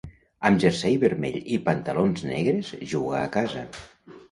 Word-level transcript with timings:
Amb 0.47 0.61
jersei 0.63 0.95
vermell 1.03 1.37
i 1.57 1.61
pantalons 1.69 2.25
negres 2.31 2.73
juga 2.97 3.21
a 3.23 3.31
casa. 3.39 3.67